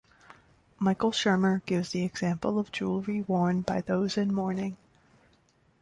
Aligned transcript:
Michael 0.79 1.11
Shermer 1.11 1.63
gives 1.67 1.91
the 1.91 2.01
example 2.03 2.57
of 2.57 2.71
jewelry 2.71 3.21
worn 3.21 3.61
by 3.61 3.81
those 3.81 4.17
in 4.17 4.33
mourning. 4.33 4.75